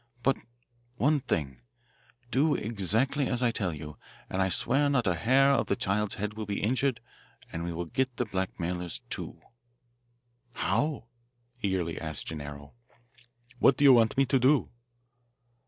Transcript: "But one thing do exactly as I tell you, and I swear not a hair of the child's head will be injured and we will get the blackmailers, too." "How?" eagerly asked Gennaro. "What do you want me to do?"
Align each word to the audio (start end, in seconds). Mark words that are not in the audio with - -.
"But 0.23 0.37
one 0.95 1.19
thing 1.19 1.61
do 2.31 2.55
exactly 2.55 3.27
as 3.27 3.43
I 3.43 3.51
tell 3.51 3.71
you, 3.71 3.97
and 4.31 4.41
I 4.41 4.49
swear 4.49 4.89
not 4.89 5.05
a 5.05 5.13
hair 5.13 5.51
of 5.51 5.67
the 5.67 5.75
child's 5.75 6.15
head 6.15 6.33
will 6.33 6.47
be 6.47 6.59
injured 6.63 7.01
and 7.51 7.63
we 7.63 7.71
will 7.71 7.85
get 7.85 8.17
the 8.17 8.25
blackmailers, 8.25 9.01
too." 9.11 9.39
"How?" 10.53 11.05
eagerly 11.61 12.01
asked 12.01 12.25
Gennaro. 12.25 12.73
"What 13.59 13.77
do 13.77 13.83
you 13.83 13.93
want 13.93 14.17
me 14.17 14.25
to 14.25 14.39
do?" 14.39 14.71